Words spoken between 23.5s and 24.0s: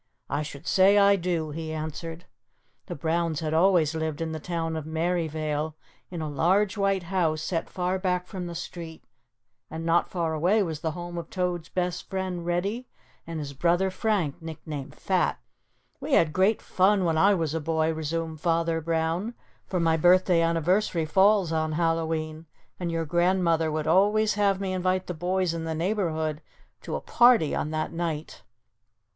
would